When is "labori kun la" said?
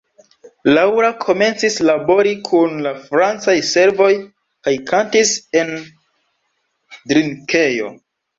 1.89-2.93